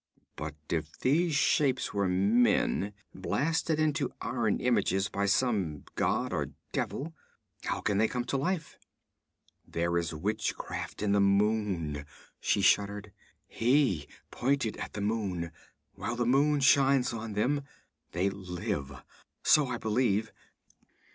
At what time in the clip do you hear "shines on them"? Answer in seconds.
16.61-17.61